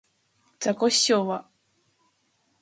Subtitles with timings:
[0.59, 1.47] ザコシショウは